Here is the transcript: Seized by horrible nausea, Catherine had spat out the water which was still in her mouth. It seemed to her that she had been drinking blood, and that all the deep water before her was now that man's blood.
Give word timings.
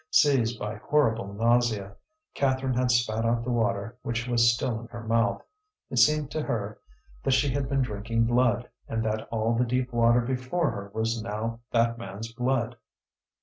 Seized 0.09 0.57
by 0.57 0.77
horrible 0.77 1.31
nausea, 1.31 1.95
Catherine 2.33 2.73
had 2.73 2.89
spat 2.89 3.23
out 3.23 3.43
the 3.43 3.51
water 3.51 3.99
which 4.01 4.27
was 4.27 4.51
still 4.51 4.79
in 4.79 4.87
her 4.87 5.03
mouth. 5.03 5.43
It 5.91 5.97
seemed 5.99 6.31
to 6.31 6.41
her 6.41 6.79
that 7.21 7.33
she 7.35 7.49
had 7.51 7.69
been 7.69 7.83
drinking 7.83 8.23
blood, 8.25 8.67
and 8.87 9.05
that 9.05 9.27
all 9.29 9.53
the 9.53 9.63
deep 9.63 9.93
water 9.93 10.21
before 10.21 10.71
her 10.71 10.89
was 10.95 11.21
now 11.21 11.59
that 11.69 11.99
man's 11.99 12.33
blood. 12.33 12.77